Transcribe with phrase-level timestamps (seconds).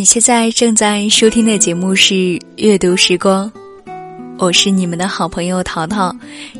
[0.00, 2.14] 你现在正在收听的节目是
[2.56, 3.52] 《阅读时光》，
[4.38, 6.10] 我是你们的好朋友淘淘，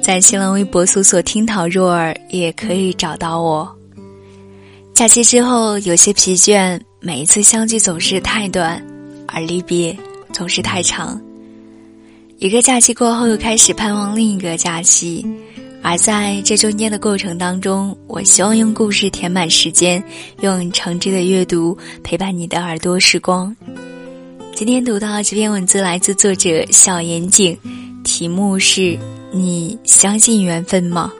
[0.02, 3.66] 在新浪微博搜索“听桃若儿”也可以找到我。
[4.92, 8.78] 假期之后有些疲倦，每一次相聚总是太短，
[9.26, 9.96] 而离别
[10.34, 11.18] 总是太长。
[12.40, 15.26] 一个假期过后，又开始盼望另一个假期。
[15.82, 20.02] 而在这中间的过程当中，我希望用故事填满时间，
[20.40, 23.54] 用诚挚的阅读陪伴你的耳朵时光。
[24.54, 27.58] 今天读到这篇文字来自作者小严谨，
[28.04, 28.98] 题目是
[29.32, 31.10] 你相信缘分吗？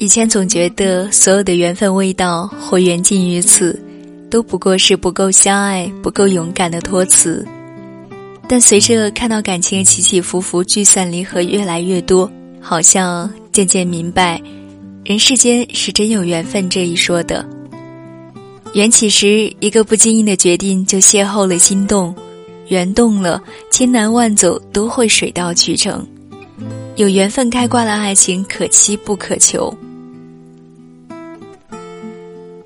[0.00, 3.78] 以前总觉得所有的缘分味道或缘尽于此，
[4.30, 7.46] 都不过是不够相爱、不够勇敢的托词。
[8.48, 14.40] 但随着看到感情起起伏伏、聚散离合越来越多，好像渐渐明白，
[15.04, 17.46] 人世间是真有缘分这一说的。
[18.72, 22.14] 缘起时，一个不经意的决定就邂逅了心动；
[22.68, 23.38] 缘动了，
[23.70, 26.02] 千难万阻都会水到渠成。
[26.96, 29.70] 有缘分开挂的爱情，可期不可求。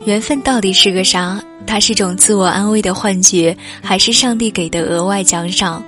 [0.04, 1.42] 缘分到底是个啥？
[1.66, 5.82] 它是种自我安慰的幻觉，还是上帝给的额外奖赏？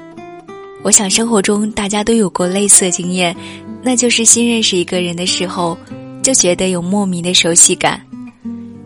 [0.83, 3.37] 我想生活中大家都有过类似经验，
[3.83, 5.77] 那就是新认识一个人的时候，
[6.23, 8.01] 就觉得有莫名的熟悉感。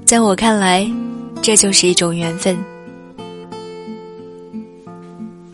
[0.04, 0.90] 在我看来，
[1.40, 2.58] 这就是一种缘分。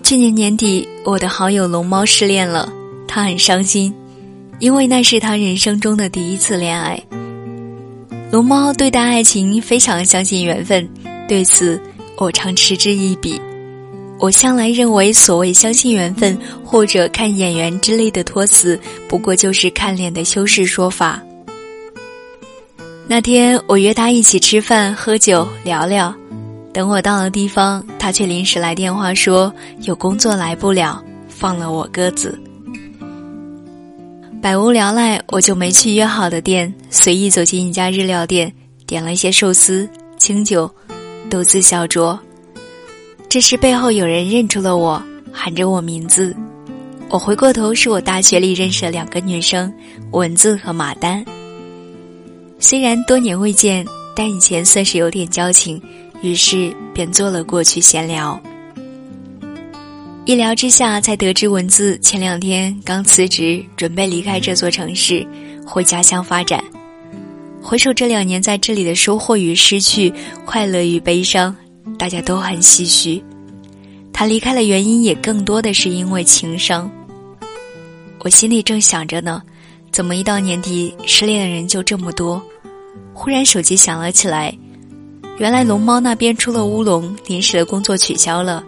[0.03, 2.73] 去年年底，我的好友龙猫失恋了，
[3.07, 3.93] 他很伤心，
[4.59, 6.99] 因为那是他人生中的第一次恋爱。
[8.31, 10.87] 龙猫对待爱情非常相信缘分，
[11.29, 11.81] 对此
[12.19, 13.41] 我常嗤之以鼻。
[14.19, 18.79] 我向来认为，所谓相信缘分或者看眼缘之类的托词，
[19.09, 21.23] 不过就是看脸的修饰说法。
[23.07, 26.13] 那天我约他一起吃饭、喝酒、聊聊，
[26.73, 32.37] 等我到了地方，他却临时来电话说有工作来不了，放了我鸽子。
[34.47, 38.53] 百无聊赖，我就没去约好的店，随意走进一家日料店，
[38.87, 40.73] 点了一些寿司、清酒、
[41.29, 42.17] 豆子小酌。
[43.29, 45.03] 这时背后有人认出了我，
[45.33, 46.33] 喊着我名字。
[47.09, 49.75] 我回过头，是我大学里认识的两个女生，
[50.13, 51.25] 文字和马丹。
[52.61, 53.85] 虽然多年未见，
[54.15, 55.83] 但以前算是有点交情，
[56.23, 58.41] 于是便坐了过去闲聊。
[60.27, 65.25] 一聊之下，才得知文字前两天刚辞职，准备离开这座城市，
[65.65, 66.65] 回家乡发展。
[67.63, 70.13] 回首这两年在这里的收获与失去，
[70.45, 71.55] 快乐与悲伤，
[71.97, 73.23] 大家都很唏嘘。
[74.13, 76.91] 他离开的原因也更多的是因为情伤。
[78.19, 79.41] 我心里正想着呢，
[79.93, 82.43] 怎么一到年底失恋的人就这么多？
[83.15, 84.53] 忽然手机响了起来，
[85.39, 88.65] 原来龙猫那边出了乌龙，临时的工作取消了。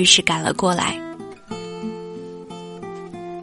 [0.00, 0.98] 于是赶了过来。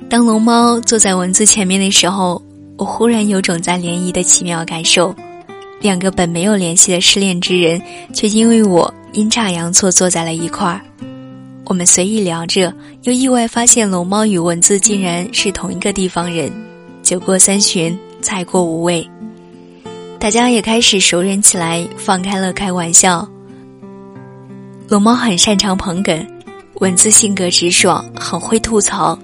[0.10, 2.42] 当龙猫坐在文字前面的时候，
[2.78, 5.14] 我忽然有种在联谊的奇妙感受。
[5.80, 7.80] 两个本没有联系的失恋之人，
[8.14, 10.82] 却因为我阴差阳错坐在了一块儿。
[11.66, 16.52] 我们随意聊着，又意外发现龙猫与文字竟然是同一个地方人。
[17.04, 19.08] 酒过三巡，菜过五味，
[20.20, 23.28] 大家也开始熟人起来，放开了开玩笑。
[24.88, 26.26] 龙猫很擅长捧哏。
[26.80, 29.18] 文字性格直爽，很会吐槽，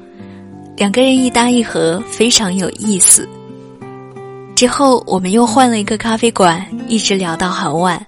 [0.76, 3.28] 两个人一搭一合，非常有意思。
[4.56, 8.04] 之后我们又换了一个咖啡馆，一直聊到很晚。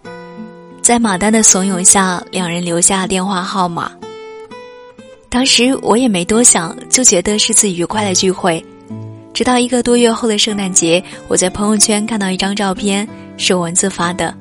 [0.82, 3.92] 在马丹的怂恿下，两人留下电话号码。
[5.30, 8.64] 当时我也没多想，就觉得是次愉快的聚会。
[9.34, 14.34] 直到一个多月后的圣诞节，我在朋友圈看到一张照片，是文字发的，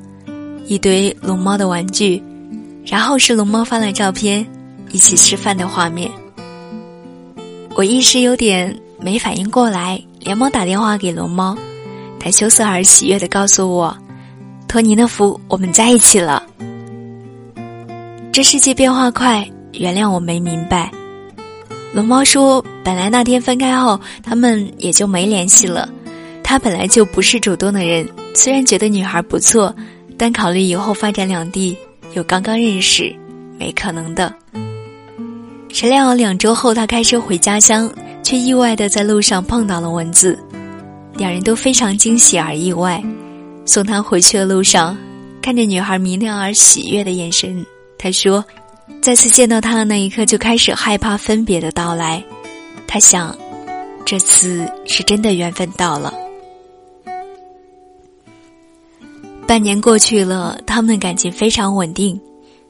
[0.65, 2.23] 一堆龙猫的玩具，
[2.85, 4.45] 然后是龙猫发来照片。
[4.95, 6.09] 一起吃饭的画面，
[7.75, 11.53] 我一时有点没反应过来，连忙打电话给龙猫，
[12.17, 13.93] 他羞涩而喜悦的告诉我
[14.69, 16.41] ：“托您的福，我们在一起了。”
[18.31, 20.89] 这世界变化快，原谅我没明白。
[21.93, 25.89] 龙猫说：“本来那天分开后，他们也就没联系了。
[26.41, 29.75] 他本来就不是主动的人，虽然觉得女孩不错，
[30.17, 31.77] 但考虑以后发展两地，
[32.13, 33.13] 又刚刚认识，
[33.59, 34.33] 没可能的。”
[35.75, 37.91] 谁料两周后，他开车回家乡，
[38.23, 40.39] 却意外的在路上碰到了文字，
[41.17, 43.03] 两人都非常惊喜而意外。
[43.65, 44.97] 送他回去的路上，
[45.41, 47.65] 看着女孩明亮而喜悦的眼神，
[47.97, 48.41] 他说
[49.03, 52.23] ：“再次见到他的那一刻，就开始害怕分别的到来。
[52.87, 53.37] 他想，
[54.05, 56.13] 这次是真的缘分到了。
[59.45, 62.17] 半年过去了，他们的感情非常稳定。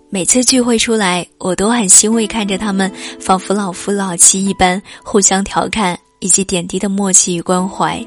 [0.09, 8.03] 每次聚会出来，我都很欣慰，看着他们仿佛老夫老妻一般互相调侃，以及点滴的默契与关怀。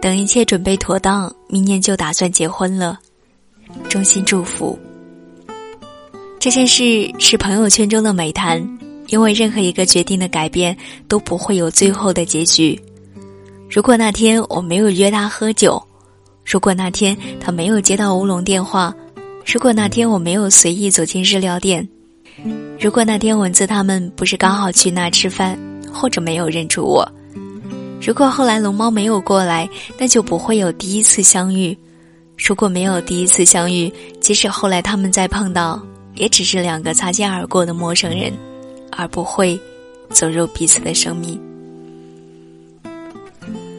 [0.00, 2.98] 等一切准备妥当，明年就打算结婚了。
[3.88, 4.78] 衷心祝福。
[6.38, 8.60] 这件事是朋友圈中的美谈，
[9.08, 10.76] 因为任何一个决定的改变
[11.08, 12.80] 都不会有最后的结局。
[13.70, 15.82] 如果那天我没有约他喝酒，
[16.44, 18.94] 如果那天他没有接到乌龙电话，
[19.44, 21.88] 如果那天我没有随意走进日料店，
[22.80, 25.58] 如果那天蚊子他们不是刚好去那吃饭，
[25.92, 27.06] 或者没有认出我，
[28.00, 29.68] 如果后来龙猫没有过来，
[29.98, 31.76] 那就不会有第一次相遇。
[32.36, 35.80] 如果没有第一次相遇，即使后来他们再碰到。
[36.14, 38.30] 也只是两个擦肩而过的陌生人，
[38.90, 39.58] 而不会
[40.10, 41.40] 走入彼此的生命。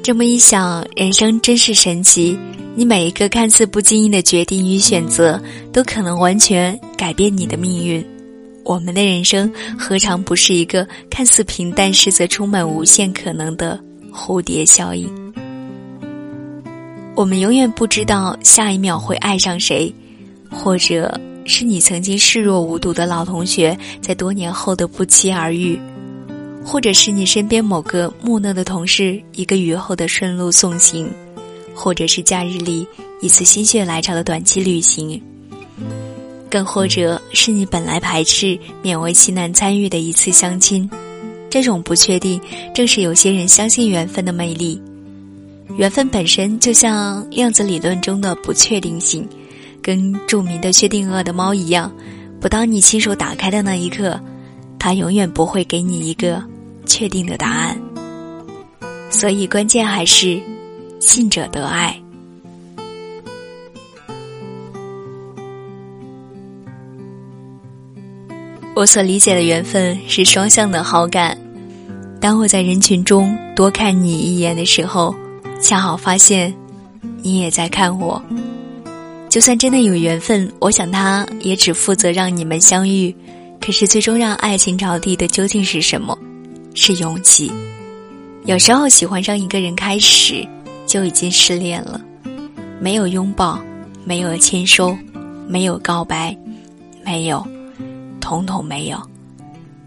[0.02, 2.36] 这么一想，人生真是神奇。
[2.76, 5.42] 你每一个看似不经意的决定与选择，
[5.72, 8.06] 都可能完全改变你的命运。
[8.64, 13.80] 我们的人生何尝不是一个看似平淡，实则充满无限可能的
[14.12, 15.10] 蝴蝶效应？
[17.16, 19.94] 我们永远不知道下一秒会爱上谁，
[20.50, 21.20] 或者。
[21.46, 25.78] 是你曾经视若无睹的老同学，在多年后的不期而遇，
[26.64, 31.06] 或者是你身边某个木讷的同事，一个雨后的顺路送行，
[31.74, 32.88] 或者是假日里
[33.22, 35.22] 一次心血来潮的短期旅行，
[36.50, 40.90] 更或者是你本来排斥、勉为其难参与的一次相亲。
[41.50, 42.42] 这种不确定，
[42.74, 44.82] 正是有些人相信缘分的魅力。
[45.78, 49.28] 缘分本身就像量子理论中的不确定性。
[49.82, 51.92] 跟著名的薛定谔的猫一样，
[52.40, 54.18] 不当你亲手打开的那一刻，
[54.80, 56.42] 它永远不会给你一个
[56.86, 57.78] 确定的答案。
[59.10, 60.42] 所以关键还是
[61.06, 62.00] 信者得爱。
[68.76, 71.38] 我所理解的缘分是双向的好感。
[72.20, 75.14] 当我在人群中多看你一眼的时候，
[75.62, 76.54] 恰好发现
[77.22, 78.22] 你也在看我。
[79.30, 83.16] 就算真的有缘分，我想他也只负责让你们相遇。
[83.60, 86.18] 可是最终让爱情着地的究竟是什么？
[86.74, 87.52] 是勇气。
[88.46, 90.46] 有时候喜欢上一个人开始
[90.94, 92.00] 就已经失恋了，
[92.80, 93.60] 没有拥抱，
[94.06, 94.96] 没有签收，
[95.48, 96.38] 没有告白，
[97.04, 97.44] 没有，
[98.22, 99.02] 统统没有。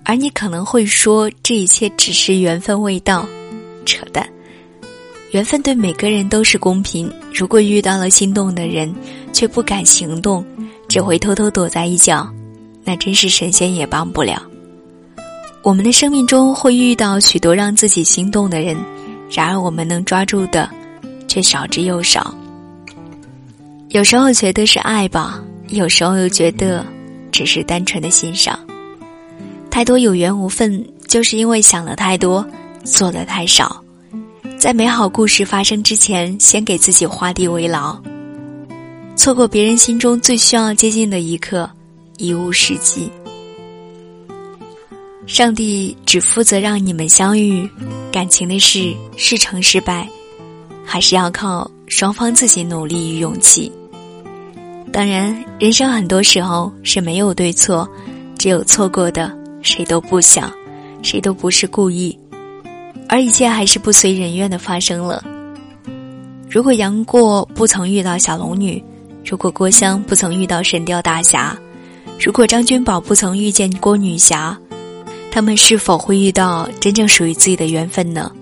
[0.03, 3.25] 而你可能会说这一切只是缘分未到，
[3.85, 4.29] 扯淡。
[5.31, 7.09] 缘分对每个人都是公平。
[7.33, 8.93] 如果遇到了心动的人，
[9.33, 10.45] 却不敢行动，
[10.89, 12.29] 只会偷偷躲在一角，
[12.83, 14.43] 那真是神仙也帮不了。
[15.63, 18.77] 我们的生命中会遇到许多让自己心动的人，
[19.31, 20.69] 然而我们能抓住的，
[21.37, 22.35] 却少之又少。
[23.91, 25.39] 有时候觉得是爱吧，
[25.69, 26.83] 有时候又觉得
[27.31, 28.59] 只是单纯的欣赏。
[29.71, 32.43] 太多有缘无分，就是因为想的太多，
[32.85, 33.85] 做的太少。
[34.59, 37.95] 在美好故事发生之前，先给自己画地为牢。
[39.15, 41.71] 错过别人心中最需要接近的一刻，
[42.17, 43.11] 贻误时机。
[45.27, 47.69] 上帝只负责让你们相遇，
[48.11, 50.09] 感情的事是成是败，
[50.87, 53.71] 还是要靠双方自己努力与勇气。
[54.93, 57.87] 当然，人生很多时候是没有对错，
[58.39, 60.51] 只有错过的，谁都不想，
[61.03, 62.17] 谁都不是故意，
[63.09, 65.23] 而一切还是不随人愿的发生了。
[66.49, 68.83] 如果杨过不曾遇到小龙女。
[69.29, 71.59] 如果郭襄不曾遇到神雕大侠，
[72.17, 74.57] 如果张君宝不曾遇见郭女侠，
[75.33, 78.31] 他们是否会遇到真正属于自己的缘分呢？《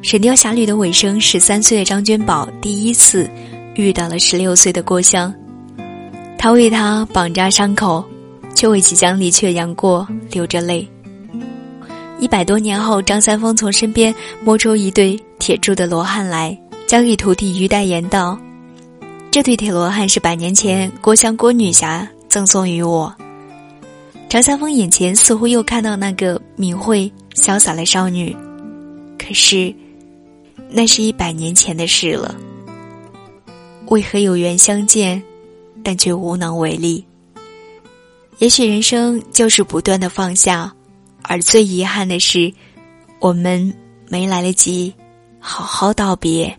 [0.00, 3.28] 神雕侠侣》的尾声，十三岁的张君宝第一次
[3.74, 5.34] 遇到了十六岁的郭襄，
[6.38, 8.04] 他为他绑扎伤口，
[8.54, 10.88] 却为即将离去的杨过流着泪。
[12.20, 14.14] 一百多年后，张三丰从身边
[14.44, 18.38] 摸出一对铁铸的罗汉来，交给徒弟于代言道。
[19.30, 23.12] 这对铁罗汉是百年前郭襄郭女侠赠送于我。
[24.28, 28.34] 张三丰眼前似乎又看到那个敏慧潇洒的少女，
[29.18, 29.74] 可是，
[30.70, 32.34] 那是一百年前的事了。
[33.86, 35.22] 为何有缘相见，
[35.82, 37.04] 但却无能为力？
[38.38, 40.72] 也许人生就是不断的放下，
[41.22, 42.52] 而最遗憾的是，
[43.18, 43.74] 我们
[44.08, 44.94] 没来得及
[45.40, 46.56] 好好道别。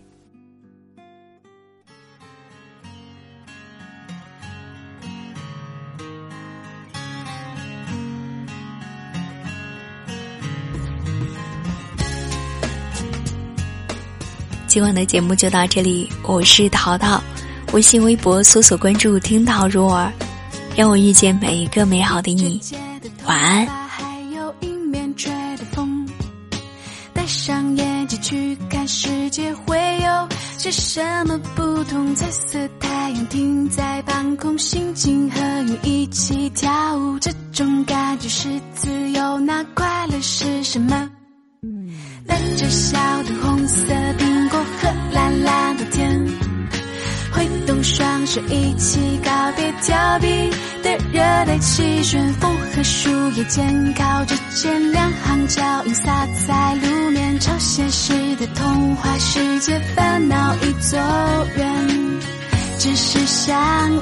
[14.70, 17.20] 今晚的节目就到这里，我是淘淘，
[17.72, 20.12] 微信、微博搜索关注“听到入耳”，
[20.78, 22.60] 让我遇见每一个美好的你。
[23.26, 23.66] 晚安。
[27.12, 32.14] 戴上眼镜去看世界，会有些什么不同？
[32.14, 39.40] 彩色太阳停在半空，心情和云一起跳舞，这种感觉是自由。
[39.40, 41.10] 那快乐是什么？
[42.30, 46.26] 带着小的红色苹果和蓝蓝的天，
[47.32, 50.26] 挥动双手一起告别调皮
[50.82, 60.96] 的热带气旋，风和树叶肩靠着肩，两行脚印洒在路面，超现实的童话世界，烦恼已走
[61.56, 62.20] 远，
[62.78, 63.56] 只是想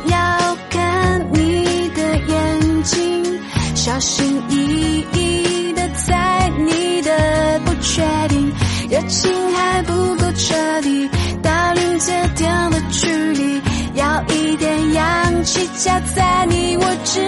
[0.06, 3.40] 要看你的眼睛，
[3.74, 7.58] 小心翼翼的在你的。
[7.80, 8.52] 确定
[8.90, 11.08] 热情还不够彻底，
[11.42, 13.60] 到临界点的距离，
[13.94, 17.20] 要一点氧气夹在你我之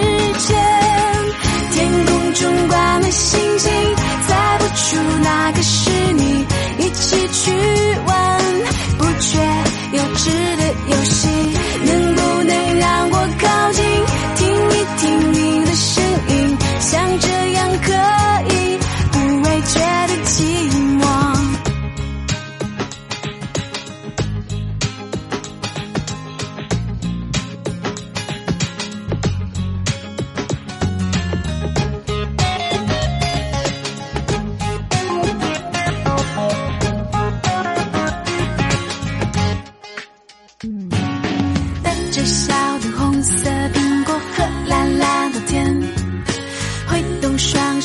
[0.47, 0.59] 间。
[1.73, 3.71] 天空中挂满星星，
[4.27, 6.45] 猜不出哪个是你，
[6.79, 7.51] 一起去
[8.05, 8.41] 玩
[8.97, 9.39] 不缺
[9.93, 10.50] 幼稚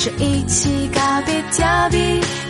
[0.06, 1.96] 就一起告别调皮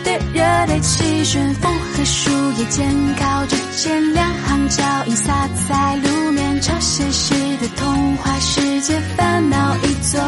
[0.03, 2.87] 的热带气旋，风和树叶肩
[3.19, 10.19] 靠着肩，两行脚印洒在路面，超现实的童话世界，烦恼已走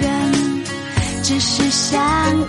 [0.00, 0.32] 远，
[1.22, 2.00] 只是想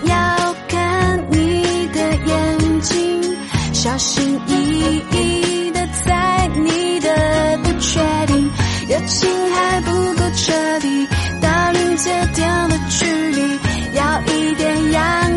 [0.06, 3.36] 要看你的眼睛，
[3.74, 8.50] 小心翼翼的在你的不确定，
[8.88, 11.06] 热情还不够彻底，
[11.38, 13.11] 到临界点的距。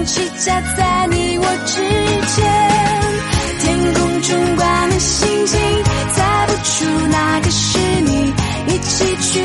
[0.08, 1.82] 是夹在你我之
[2.36, 2.46] 间，
[3.60, 5.60] 天空中挂满星星，
[6.14, 8.34] 猜不出哪个是你，
[8.68, 9.42] 一起去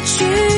[0.00, 0.57] 去。